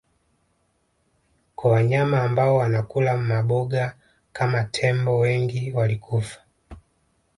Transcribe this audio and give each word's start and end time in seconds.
kwa 1.55 1.71
wanyama 1.71 2.21
ambao 2.23 2.55
wanakula 2.55 3.17
maboga 3.17 3.95
kama 4.33 4.63
tembo 4.63 5.17
wengi 5.19 5.71
walikufa 5.71 6.39